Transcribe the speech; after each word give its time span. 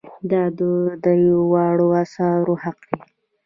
دا 0.31 0.43
د 0.57 0.59
دریو 1.03 1.39
واړو 1.51 1.87
آثارو 2.03 2.53
حق 2.63 2.77
دی. 2.89 2.99